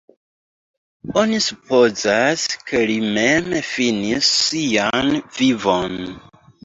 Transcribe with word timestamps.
Oni 1.23 1.41
supozas, 1.47 2.45
ke 2.71 2.81
li 2.93 2.95
mem 3.19 3.53
finis 3.69 4.33
sian 4.47 5.13
vivon. 5.37 6.01